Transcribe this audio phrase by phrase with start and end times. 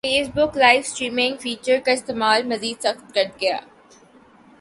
[0.05, 3.57] face بک live streaming feature کا استعمال مزید سخت کریگا